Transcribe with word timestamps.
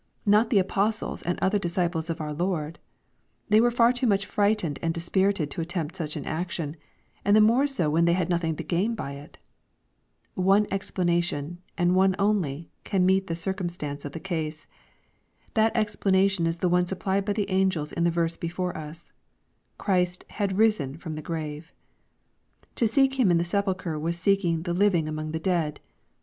—^Not 0.27 0.49
the 0.49 0.57
apostles 0.57 1.21
and 1.21 1.37
other 1.41 1.59
disciples 1.59 2.09
of 2.09 2.19
our 2.19 2.33
Lord 2.33 2.79
I 2.81 2.81
They 3.49 3.61
were 3.61 3.69
far 3.69 3.93
too 3.93 4.07
much 4.07 4.25
frightened 4.25 4.79
and 4.81 4.95
dis 4.95 5.03
spirited 5.07 5.51
to 5.51 5.61
attempt 5.61 5.95
such 5.95 6.15
an 6.15 6.23
action^ 6.23 6.73
and 7.23 7.35
the 7.35 7.39
more 7.39 7.67
so 7.67 7.87
when 7.87 8.05
they 8.05 8.13
had 8.13 8.27
nothing 8.27 8.55
to 8.55 8.63
gain 8.63 8.95
by 8.95 9.11
it. 9.11 9.37
One 10.33 10.65
explanation, 10.71 11.59
and 11.77 11.95
one 11.95 12.15
only^ 12.15 12.65
can 12.83 13.05
meet 13.05 13.27
the 13.27 13.35
circumstance 13.35 14.03
of 14.03 14.13
the 14.13 14.19
case. 14.19 14.65
That 15.53 15.77
explanation 15.77 16.47
is 16.47 16.57
the 16.57 16.67
one 16.67 16.87
supplied 16.87 17.23
by 17.23 17.33
the 17.33 17.51
angels 17.51 17.91
in 17.91 18.03
the 18.03 18.09
verse 18.09 18.37
before 18.37 18.75
us. 18.75 19.11
Christ" 19.77 20.25
had 20.39 20.57
risen" 20.57 20.97
from 20.97 21.13
the 21.13 21.21
grave. 21.21 21.75
To 22.73 22.87
seek 22.87 23.19
Him 23.19 23.29
in 23.29 23.37
the 23.37 23.43
sepulchre 23.43 23.99
wasTeeking" 23.99 24.63
the 24.63 24.73
living 24.73 25.07
among 25.07 25.31
the 25.31 25.37
dead.'' 25.39 25.79